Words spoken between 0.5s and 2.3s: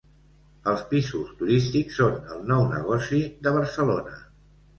Els pisos turístics són